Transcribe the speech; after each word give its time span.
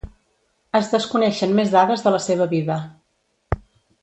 Es 0.79 0.87
desconeixen 0.93 1.53
més 1.59 1.71
dades 1.75 2.07
de 2.07 2.15
la 2.19 2.23
seva 2.29 2.49
vida. 2.55 2.81